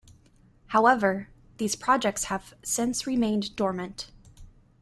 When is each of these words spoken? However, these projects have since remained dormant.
However, 0.69 1.29
these 1.57 1.75
projects 1.75 2.23
have 2.23 2.55
since 2.63 3.05
remained 3.05 3.55
dormant. 3.55 4.09